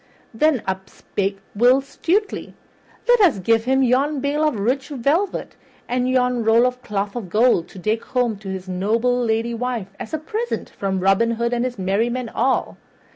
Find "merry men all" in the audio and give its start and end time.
11.77-12.77